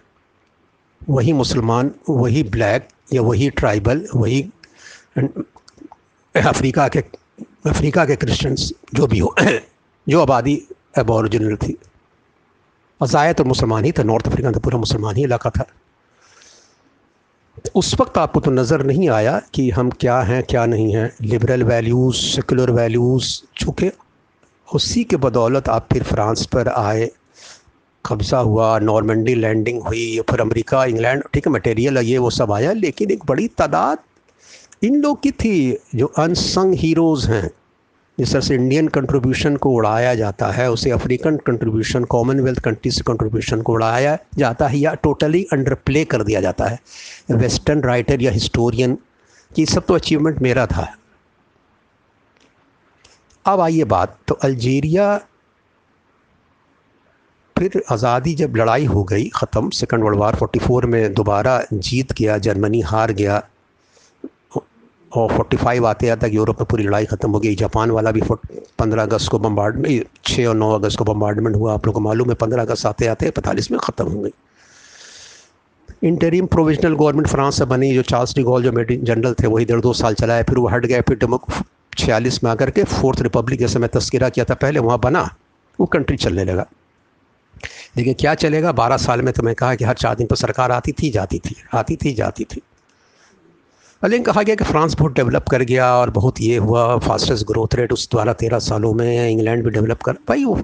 [1.08, 4.40] वही मुसलमान, वही ब्लैक या वही ट्राइबल वही
[6.34, 6.98] अफ्रीका के
[7.66, 9.34] अफ्रीका के क्रिश्चियंस जो भी हो,
[10.08, 10.62] जो आबादी
[10.98, 11.76] एबॉरिजिनल थी।
[13.00, 15.66] और तो मुसलमान ही था नॉर्थ अफ्रीका तो पूरा मुसलमान ही इलाका था।
[17.74, 21.62] उस वक्त आपको तो नज़र नहीं आया कि हम क्या हैं, क्या नहीं हैं। लिबरल
[21.62, 23.90] वैल्यूज़ सेकुलर वैल्यूज़ चूँकि
[24.68, 27.10] उसी के बदौलत आप फिर फ्रांस पर आए
[28.06, 32.72] कब्ज़ा हुआ, नॉर्मंडी लैंडिंग हुई फिर अमेरिका, इंग्लैंड, ठीक है मटेरियल ये वो सब आया,
[32.72, 33.98] लेकिन एक बड़ी तादाद
[34.84, 37.50] इन लोग की थी, जो अनसंग हीरोज़ हैं।
[38.18, 43.62] जिस तरह से इंडियन कंट्रीब्यूशन को उड़ाया जाता है, उसे African contribution Commonwealth countries contribution
[43.62, 46.78] को उड़ाया जाता है या टोटली अंडर प्ले कर दिया जाता है।
[47.32, 48.96] वेस्टर्न राइटर या हिस्टोरियन
[49.50, 50.86] ये सब तो अचीवमेंट मेरा था।
[53.46, 55.20] अब आइए बात तो अल्जीरिया
[57.58, 62.38] फिर आज़ादी जब लड़ाई हो गई, ख़त्म, सेकंड वर्ल्ड वार 44 में दोबारा जीत गया,
[62.38, 63.42] जर्मनी हार गया,
[65.12, 69.02] और 45 आते आते यूरोप में पूरी लड़ाई ख़त्म हो गई। जापान वाला भी पंद्रह
[69.02, 72.34] अगस्त को बम्बार्डमेंट छः और नौ अगस्त को बम्बार्डमेंट हुआ। आप लोग को मालूम है,
[72.34, 74.32] पंद्रह अगस्त आते आते पैंतालीस में ख़त्म हो गई।
[76.02, 79.80] इंटरिम प्रोविजनल गवर्नमेंट फ्रांस से बनी, जो चार्ल्स डिगोल जो मेडिन जनरल थे, वही डेढ़
[79.80, 81.46] दो साल चलाए फिर वो हट गए, फिर डेमोक
[81.98, 85.28] छियालीस में आकर के फोर्थ रिपब्लिक जैसे मैं तस्करा किया था पहले, वहाँ बना,
[85.78, 86.66] वो कंट्री चलने लगा।
[87.96, 88.72] देखिए, क्या चलेगा?
[88.72, 91.38] बारह साल में तो मैं कहा कि हर चार दिन पर सरकार आती थी, जाती
[91.38, 92.62] थी, आती थी, जाती थी।
[94.02, 97.74] लेकिन कहा गया कि फ्रांस बहुत डेवलप कर गया और बहुत ये हुआ फास्टेस्ट ग्रोथ
[97.74, 100.60] रेट उस द्वारा तेरह सालों में इंग्लैंड भी डेवलप कर, भाई वो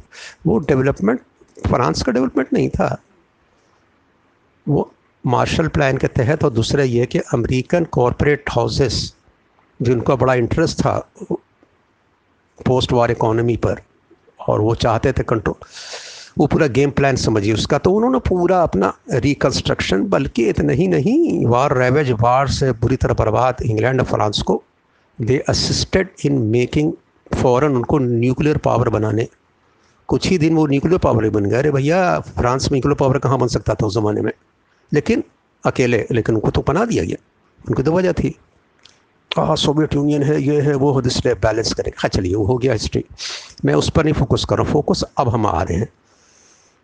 [0.46, 1.20] वो डेवलपमेंट,
[1.58, 2.96] फ्रांस का डेवलपमेंट नहीं था।
[4.66, 4.92] वो
[5.24, 9.14] मार्शल प्लान के तहत और दूसरा ये कि अमेरिकन कॉरपोरेट हाउसेस
[9.80, 10.98] जिनका बड़ा इंटरेस्ट था
[12.58, 13.80] पोस्ट वार इकोनॉमी पर,
[14.40, 15.54] और वो चाहते थे कंट्रोल
[16.38, 21.46] वो पूरा गेम प्लान समझिए उसका। तो उन्होंने पूरा अपना रिकन्स्ट्रक्शन बल्कि इतना ही नहीं
[21.46, 24.62] वार रेवेज वार से बुरी तरह बर्बाद इंग्लैंड और फ्रांस को।
[25.20, 26.92] दे असिस्टेड इन मेकिंग
[27.34, 29.28] फ़ौरन उनको न्यूक्लियर पावर बनाने।
[30.08, 33.18] कुछ ही दिन वो न्यूक्लियर पावर ही बन गए। अरे भैया फ्रांस में न्यूक्लियर पावर
[33.18, 34.32] कहाँ बन सकता था उस ज़माने में?
[34.92, 35.24] लेकिन
[35.64, 37.16] अकेले, लेकिन उनको तो बना दिया गया।
[37.68, 38.34] उनकी तो वजह थी।
[39.36, 42.72] हाँ सोवियत यूनियन है, ये है, वो इसलिए बैलेंस करें हाँ चलिए वो हो गया
[42.72, 43.04] हिस्ट्री
[43.64, 45.88] मैं उस पर नहीं फोकस कर रहा। हूँ फोकस अब हम आ रहे हैं।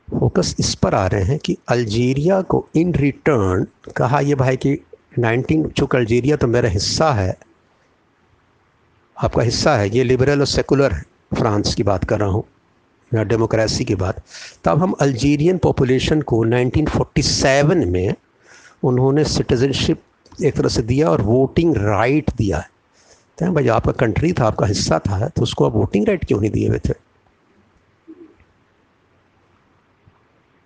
[0.08, 3.66] फोकस इस पर आ रहे हैं कि अल्जीरिया को इन रिटर्न
[3.96, 4.76] कहा ये भाई कि
[5.18, 7.36] 19 चूँकि अल्जीरिया तो मेरा हिस्सा है,
[9.16, 11.02] आपका हिस्सा है, ये लिबरल और सेकुलर है,
[11.34, 12.44] फ्रांस की बात कर रहा हूँ,
[13.12, 14.22] या डेमोक्रेसी की बात।
[14.64, 18.14] तब हम अल्जीरियन पॉपुलेशन को 1947 में
[18.84, 20.02] उन्होंने सिटीज़नशिप
[20.42, 22.68] एक तरह से दिया और वोटिंग राइट दिया है।
[23.38, 26.50] तो भाई, आपका कंट्री था, आपका हिस्सा था तो उसको आप वोटिंग राइट क्यों नहीं
[26.50, 27.07] दिए हुए थे?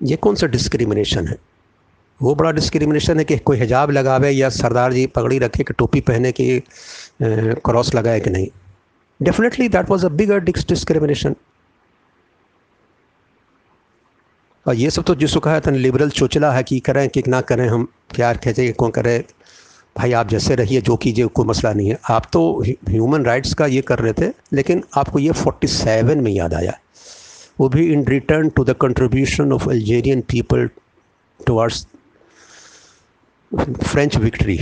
[0.03, 1.37] ये कौन सा डिस्क्रिमिनेशन है?
[2.21, 6.01] वो बड़ा डिस्क्रिमिनेशन है कि कोई हिजाब लगावे या सरदार जी पगड़ी रखे कि टोपी
[6.01, 6.63] पहने कि
[7.23, 8.49] क्रॉस लगाए कि नहीं?
[9.21, 11.35] Definitely that was a bigger discrimination
[14.67, 17.67] और ये सब तो जिसको कहा था लिबरल चोचला है कि करें कि ना करें,
[17.69, 17.85] हम
[18.15, 19.23] प्यार खेचे कौन करें?
[19.97, 22.43] भाई आप जैसे रहिए, जो कीजिए, कोई मसला नहीं है। आप तो
[22.89, 26.79] ह्यूमन राइट्स का ये कर रहे थे, लेकिन आपको ये 47 में याद आया।
[27.63, 30.69] वो भी in return to the contribution of Algerian people
[31.41, 31.87] towards
[33.53, 34.57] French victory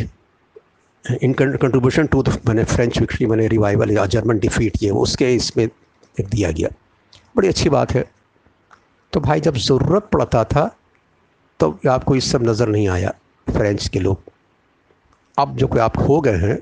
[1.04, 6.26] in contribution to मैंने फ्रेंच विक्ट्री मैंने रिवाइवल या जर्मन डिफीट ये उसके इसमें एक
[6.26, 6.68] दिया गया।
[7.36, 8.04] बड़ी अच्छी बात है।
[9.12, 10.70] तो भाई, जब ज़रूरत पड़ता था
[11.60, 13.14] तो आपको इस सब नज़र नहीं आया
[13.46, 14.22] फ्रेंच के लोग।
[15.38, 16.58] अब जो कोई आप हो गए हैं,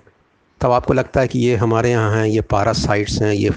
[0.60, 3.50] तब आपको लगता है कि ये हमारे यहाँ हैं, ये पारासाइट्स हैं, ये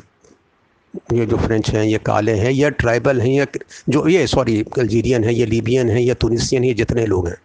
[1.13, 3.45] ये जो फ्रेंच हैं, ये काले हैं, या ट्राइबल हैं, या
[3.89, 7.37] जो ये सॉरी अल्जीरियन है, ये लीबियन है, या तुनिसियन ये जितने लोग हैं।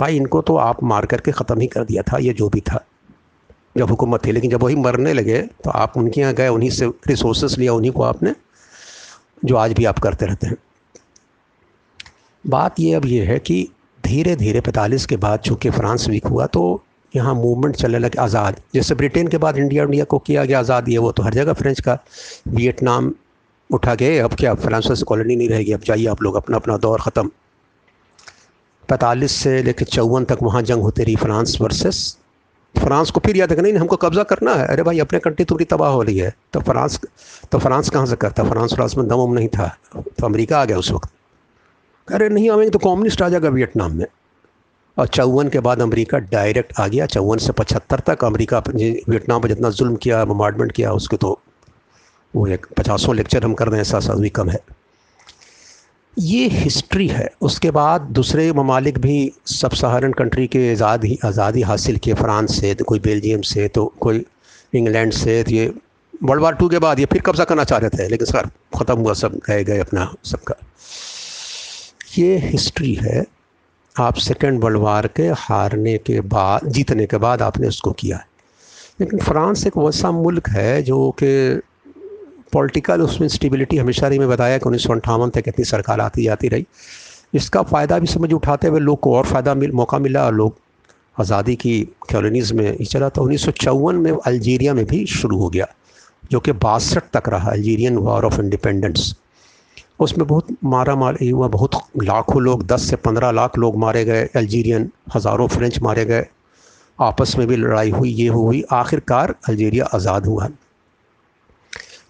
[0.00, 2.84] भाई, इनको तो आप मार करके ख़त्म ही कर दिया था, ये जो भी था।
[3.78, 6.86] जब हुकूमत थी, लेकिन जब वही मरने लगे तो आप उनके यहाँ गए, उन्हीं से
[6.86, 8.34] रिसोर्स लिया, उन्हीं को आपने,
[9.44, 10.56] जो आज भी आप करते रहते हैं।
[12.46, 13.68] बात ये अब ये है कि
[14.04, 16.83] धीरे धीरे पैंतालीस के बाद चूँकि फ्रांस वीक हुआ तो
[17.16, 20.88] यहाँ मूवमेंट चलने लगे आज़ाद। जैसे ब्रिटेन के बाद इंडिया इंडिया को किया गया आज़ाद,
[20.88, 21.98] ये वो तो हर जगह फ्रेंच का।
[22.48, 23.12] वियतनाम
[23.70, 27.00] उठा गए, अब क्या फ्रांस कॉलोनी नहीं रहेगी अब जाइए आप लोग, अपना अपना दौर
[27.00, 27.30] ख़त्म।
[28.88, 32.16] पैंतालीस से लेकर चौवन तक वहाँ जंग होती रही फ्रांस वर्सेस।
[32.74, 35.54] फ्रांस को फिर याद है नहीं, हमको कब्ज़ा करना है। अरे भाई, अपने कंट्री तो
[35.54, 36.98] पूरी तबाह हो रही है। तो फ्रांस
[37.52, 38.44] तो फ्रांस कहाँ से करता?
[38.44, 41.10] फ्रांस फ्रांस में दम नहीं था। तो अमेरिका आ गया उस वक्त।
[42.08, 44.06] अरे नहीं, आवेंगे तो कम्युनिस्ट आ जाएगा वियतनाम में।
[44.96, 49.48] और चौवन के बाद अमेरिका डायरेक्ट आ गया। चौवन से पचहत्तर तक अमेरिका वियतनाम पर
[49.48, 51.38] जितना जुल्म किया बम्बार्डमेंट किया, उसके तो
[52.34, 54.60] वो एक पचासों लेक्चर हम कर रहे हैं ऐसा साथ भी कम है।
[56.16, 61.62] ये हिस्ट्री है। उसके बाद दूसरे ममालिक भी सब सहारन कंट्री के आज़ाद ही आज़ादी
[61.62, 64.24] हासिल किए। फ्रांस से तो कोई बेल्जियम से तो कोई
[64.72, 65.72] इंग्लैंड से तो ये
[66.24, 68.98] वर्ल्ड वार टू के बाद ये फिर कब्ज़ा करना चाह रहे थे, लेकिन सर ख़त्म
[68.98, 70.54] हुआ, सब गए गए अपना सबका।
[72.18, 73.24] ये हिस्ट्री है।
[73.96, 78.26] आप सेकेंड वर्ल्ड वार के हारने के बाद, जीतने के बाद आपने उसको किया है।
[79.00, 81.60] लेकिन फ्रांस एक वैसा मुल्क है जो कि
[82.52, 86.24] पॉलिटिकल, उसमें स्टेबिलिटी हमेशा ही में बताया कि उन्नीस सौ अंठावन तक इतनी सरकार आती
[86.24, 86.66] जाती रही।
[87.34, 90.58] इसका फ़ायदा भी समझ उठाते हुए लोग को और फ़ायदा मिल, मौका मिला और लोग
[91.20, 91.80] आज़ादी की
[92.12, 95.66] कॉलोनीज़ में चला। तो उन्नीस सौ चौवन में अल्जीरिया में भी शुरू हो गया,
[96.30, 99.14] जो कि बासठ तक रहा। अल्जीरियन वॉर ऑफ़ इंडिपेंडेंस
[100.00, 104.24] उसमें बहुत मारा मार हुआ, बहुत लाखों लोग, दस से पंद्रह लाख लोग मारे गए,
[104.36, 106.26] अल्जीरियन हज़ारों फ्रेंच मारे गए।
[106.98, 110.48] आपस में भी लड़ाई हुई, ये हुई, आखिरकार अल्जीरिया आज़ाद हुआ।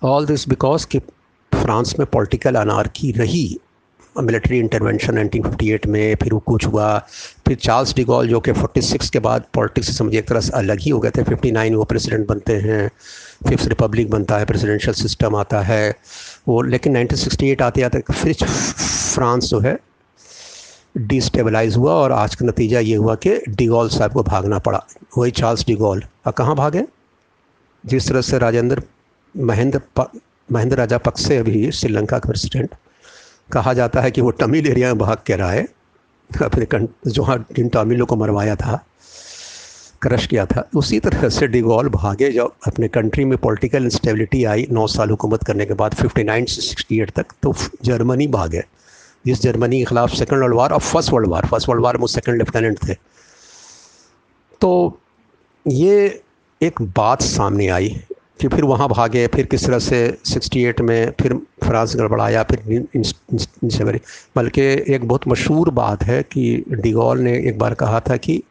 [0.04, 0.98] ऑल दिस बिकॉज़ कि
[1.52, 3.58] फ्रांस में पॉलिटिकल अनारकी रही,
[4.16, 6.98] मिलिट्री इंटरवेंशन 1958 में, फिर वो कुछ हुआ,
[7.46, 10.80] फिर चार्ल्स डिगॉल जो कि 46 के बाद पॉलिटिक्स से समझिए, एक तरह से अलग
[10.80, 12.90] ही हो गए थे। 59 वो प्रेसिडेंट बनते हैं
[13.48, 15.94] फिफ्थ रिपब्लिक बनता है प्रेसिडेंशियल सिस्टम आता है।
[16.48, 18.34] वो, लेकिन 1968 आते आते फिर
[19.14, 19.78] फ्रांस जो है
[20.96, 24.84] डिस्टेबलाइज हुआ और आज का नतीजा ये हुआ कि डिगॉल साहब को भागना पड़ा।
[25.18, 26.84] वही चार्ल्स डिगॉल और कहाँ भागे?
[27.86, 28.82] जिस तरह से राजेंद्र
[29.36, 29.80] महेंद्र
[30.52, 32.74] महेंद्र राजा पक्से अभी श्रीलंका का प्रेसिडेंट
[33.52, 35.68] कहा जाता है कि वो तमिल एरिया में भाग के रहा है
[36.42, 36.66] अपने
[37.10, 37.26] जो
[37.56, 38.84] जिन तमिलों को मरवाया था।
[40.04, 44.66] क्रश किया था। उसी तरह से डिगोल भागे, जब अपने कंट्री में पॉलिटिकल इंस्टेबिलिटी आई,
[44.72, 48.62] नौ साल हुकूमत करने के बाद 59 से 68 तक तो जर्मनी भागे।
[49.26, 52.06] जिस जर्मनी के ख़िलाफ़ सेकेंड वर्ल्ड वार और first world war first world war में
[52.06, 52.94] सेकेंड लेफ्टिनेंट थे।
[54.60, 55.00] तो
[55.66, 56.22] ये
[56.60, 57.88] एक बात सामने आई
[58.40, 64.00] कि फिर वहाँ भागे, फिर किस तरह से 68 में फिर फ्रांस गड़बड़ाया, फिर
[64.36, 64.62] बल्कि
[64.94, 68.42] एक बहुत मशहूर बात है कि डिगोल ने एक बार कहा था कि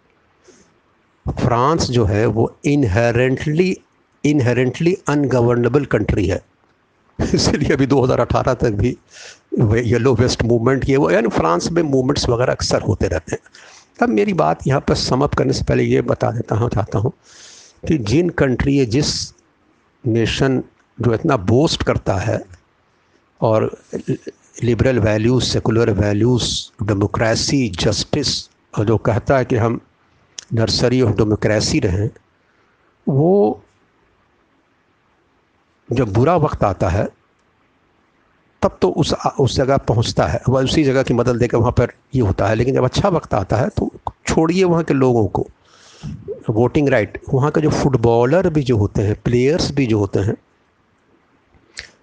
[1.25, 3.75] फ्रांस जो है, वो इनहेरेंटली
[4.23, 6.41] इनहेरेंटली अनगवर्नेबल कंट्री है।
[7.19, 8.97] इसलिए अभी 2018 तक भी
[9.89, 13.41] येलो वेस्ट मूवमेंट ये वो, यानी फ्रांस में मूवमेंट्स वगैरह अक्सर होते रहते हैं।
[14.01, 17.11] अब मेरी बात यहाँ पर समअप करने से पहले ये बता देता हूँ, चाहता हूँ
[17.87, 19.13] कि जिन कंट्री जिस
[20.03, 20.61] नेशन
[20.99, 22.41] जो इतना बोस्ट करता है
[23.41, 23.69] और
[24.63, 26.51] liberal values secular values
[26.83, 28.37] democracy justice
[28.73, 29.79] और जो कहता है कि हम
[30.53, 32.09] नर्सरी ऑफ़ डेमोक्रेसी रहें,
[33.07, 33.61] वो
[35.89, 37.07] जब बुरा वक्त आता है,
[38.61, 41.91] तब तो उस उस जगह पहुँचता है। वह उसी जगह की मदद देकर वहाँ पर
[42.15, 43.91] ये होता है। लेकिन जब अच्छा वक्त आता है तो
[44.27, 45.47] छोड़िए वहाँ के लोगों को।
[46.49, 50.35] वोटिंग राइट, वहाँ के जो फुटबॉलर भी जो होते हैं, प्लेयर्स भी जो होते हैं,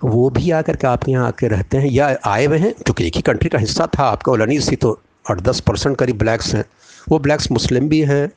[0.04, 3.16] वो भी आकर के आपके यहाँ आके रहते हैं, या आए हुए हैं, क्योंकि एक
[3.16, 4.98] ही कंट्री का हिस्सा था आपका ओलनीस थी तो
[5.30, 6.64] आठ दस परसेंट करीब ब्लैक्स हैं।
[7.08, 8.30] वो ब्लैक्स मुस्लिम भी हैं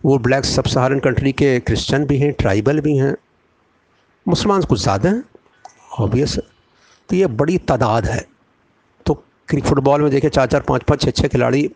[0.00, 3.14] वो ब्लैक सब सहारन कंट्री के क्रिश्चियन भी हैं, ट्राइबल भी हैं।
[4.26, 5.22] मुसलमान कुछ ज़्यादा हैं
[6.00, 6.38] ऑबियस
[7.08, 8.24] तो ये बड़ी तादाद है।
[9.06, 9.14] तो
[9.50, 11.66] फुटबॉल में देखें चार चार पाँच पाँच छः छः खिलाड़ी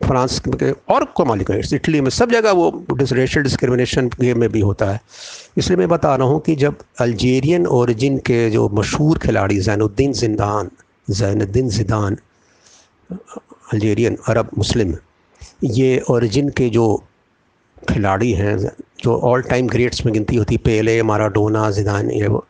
[0.00, 4.48] फ्रांस के और को मालिक है इटली में सब जगह वो रेशल डिस्क्रिमिनेशन गेम में
[4.52, 5.00] भी होता है।
[5.58, 10.70] इसलिए मैं बता रहा हूँ कि जब अल्जेरियन ओरिजिन के जो मशहूर खिलाड़ी Zinedine Zidane,
[11.10, 12.16] Zinedine Zidane,
[13.10, 14.94] Algerian, Arab Muslim,
[15.64, 16.86] ये ओरिजिन के जो
[17.88, 18.58] खिलाड़ी हैं
[19.00, 22.44] जो ऑल टाइम ग्रेट्स में गिनती होती पेले माराडोना जिदान ये वो।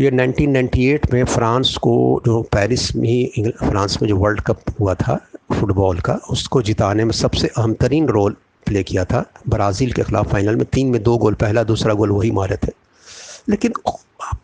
[0.00, 4.94] ये 1998 में फ्रांस को जो पेरिस में ही फ्रांस में जो वर्ल्ड कप हुआ
[4.94, 10.02] था फुटबॉल का, उसको जिताने में सबसे अहम तरीन रोल प्ले किया था, ब्राज़ील के
[10.02, 12.70] ख़िलाफ़ फाइनल में। तीन में दो गोल, पहला दूसरा गोल वही मारे थे।
[13.48, 13.72] लेकिन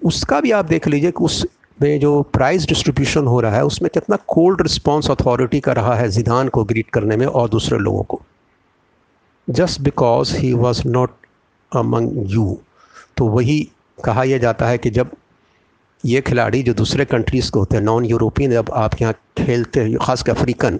[0.04, 1.46] उसका भी आप देख लीजिए कि उस
[1.82, 6.08] में जो प्राइज़ डिस्ट्रीब्यूशन हो रहा है, उसमें कितना कोल्ड रिस्पॉन्स अथॉरिटी का रहा है
[6.08, 8.20] जिदान को ग्रीट करने में और दूसरे लोगों को।
[9.48, 11.10] Just because he was not
[11.72, 12.58] among you
[13.16, 13.60] तो वही
[14.04, 15.10] कहा यह जाता है कि जब
[16.04, 19.96] ये खिलाड़ी जो दूसरे कंट्रीज़ को होते हैं नॉन यूरोपियन जब आप यहाँ खेलते हैं
[19.98, 20.78] ख़ास कर अफ्रीकन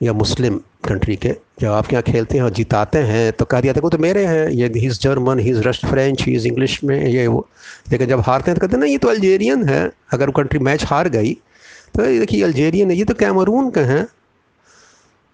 [0.00, 3.72] या मुस्लिम कंट्री के, जब आपके यहाँ खेलते हैं और जिताते हैं तो कह दिया
[3.72, 6.46] था वो तो मेरे हैं, ये he is German he is rust French he is
[6.46, 7.46] English में, ये वो,
[7.92, 10.58] लेकिन जब हारते हैं तो कहते हैं ना ये तो अल्जेरियन है, अगर वो कंट्री
[10.58, 11.32] मैच हार गई
[11.94, 14.06] तो देखिए अल्जेरियन है, ये तो कैमरून के हैं।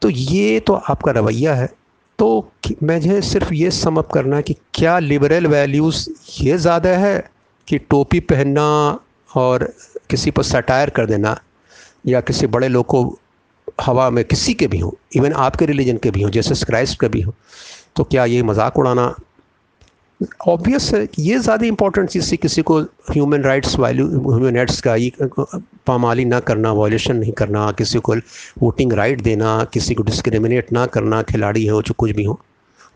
[0.03, 1.69] तो ये तो आपका रवैया है।
[2.19, 2.29] तो
[2.83, 6.09] मुझे सिर्फ़ ये समअप करना कि क्या लिबरल वैल्यूज़
[6.41, 7.19] ये ज़्यादा है
[7.69, 8.67] कि टोपी पहनना
[9.31, 9.73] और
[10.11, 11.39] किसी पर सटायर कर देना
[12.07, 13.03] या किसी बड़े लोग को
[13.81, 17.09] हवा में किसी के भी हों इवन आपके रिलीजन के भी हों जैसे क्राइस्ट के
[17.09, 17.33] भी हों
[17.97, 19.15] तो क्या ये मज़ाक उड़ाना
[20.21, 22.79] ऑब्वियस है ये ज़्यादा इंपॉर्टेंट चीज़ थी किसी को
[23.11, 25.13] human rights value human rights का ये
[25.87, 28.15] पामाली ना करना वॉलेशन नहीं करना, किसी को
[28.59, 32.39] वोटिंग राइट देना, किसी को डिस्क्रिमिनेट ना करना, खिलाड़ी हो, जो कुछ भी हो।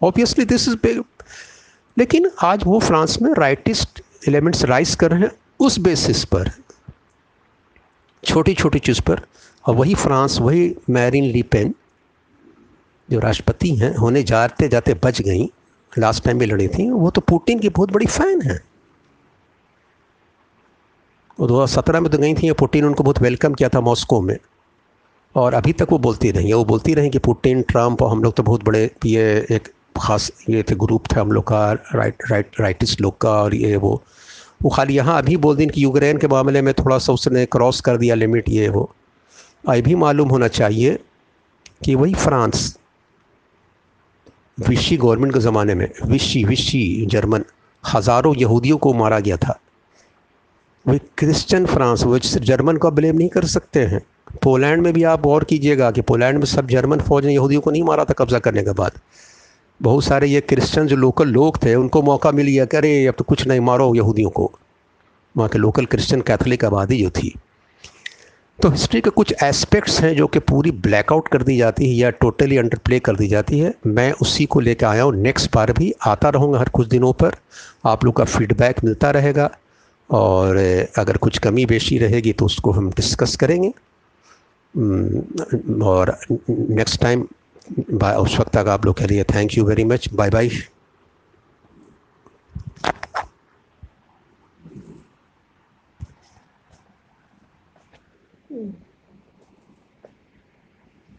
[0.02, 1.02] ऑब्वियसली दिस इज़ बिग
[1.96, 5.30] लेकिन आज वो फ्रांस में राइटिस्ट एलिमेंट्स राइज कर रहे हैं
[5.60, 6.50] उस बेसिस पर
[8.22, 9.20] छोटी छोटी चीज़ पर,
[9.64, 11.74] और वही फ्रांस, वही मैरिन लीपेन
[13.08, 15.50] जो राष्ट्रपति हैं, होने जाते जाते बच गई।
[15.92, 18.60] लास्ट टाइम भी लड़ी थी, वो तो पुतिन की बहुत बड़ी फ़ैन है।
[21.38, 24.36] वो दो सत्रह में तो गई थी पुतिन उनको बहुत वेलकम किया था मॉस्को में।
[25.34, 28.34] और अभी तक वो बोलती रही वो बोलती रही कि पुतिन ट्रंप और हम लोग
[28.34, 29.68] तो बहुत बड़े ये एक
[30.00, 33.76] ख़ास ये थे ग्रुप था हम लोग का राइट राइट राइटिस्ट लोग का, और ये
[33.76, 34.02] वो।
[34.62, 37.80] वो खाली यहाँ अभी बोल दिन कि यूक्रेन के मामले में थोड़ा सा उसने क्रॉस
[37.80, 38.90] कर दिया लिमिट ये वो।
[39.64, 40.98] ये भी मालूम होना चाहिए
[41.84, 42.76] कि वही फ्रांस
[44.60, 47.44] विशी गवर्नमेंट के ज़माने में विशी विशी जर्मन
[47.84, 49.58] हज़ारों यहूदियों को मारा गया था।
[50.86, 54.00] वे क्रिश्चियन फ्रांस, वो जर्मन को ब्लेम नहीं कर सकते हैं।
[54.42, 57.70] पोलैंड में भी आप गौर कीजिएगा कि पोलैंड में सब जर्मन फौज ने यहूदियों को
[57.70, 58.98] नहीं मारा था कब्ज़ा करने के बाद।
[59.80, 63.14] बहुत सारे ये क्रिश्चियन जो लोकल लोग थे, उनको मौका मिल गया कि अरे, अब
[63.18, 64.50] तो कुछ नहीं, मारो यहूदियों को।
[65.34, 67.34] वहाँ के लोकल क्रिश्चियन कैथोलिक आबादी जो थी
[68.62, 72.10] तो हिस्ट्री के कुछ एस्पेक्ट्स हैं जो कि पूरी ब्लैकआउट कर दी जाती है या
[72.20, 75.72] टोटली अंडर प्ले कर दी जाती है। मैं उसी को लेकर आया हूँ। नेक्स्ट बार
[75.72, 77.36] भी आता रहूँगा हर कुछ दिनों पर।
[77.86, 79.50] आप लोग का फीडबैक मिलता रहेगा
[80.10, 80.56] और
[80.98, 83.72] अगर कुछ कमी बेशी रहेगी तो उसको हम डिस्कस करेंगे।
[84.74, 86.16] हम्म, और
[86.50, 87.26] नेक्स्ट टाइम
[87.92, 90.50] उस वक्त तक आप लोग के लिए thank you very much bye bye